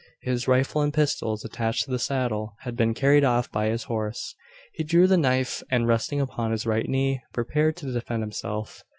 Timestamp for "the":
1.91-1.99, 5.05-5.15